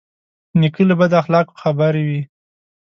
[0.59, 2.21] نیکه له بد اخلاقو خبروي.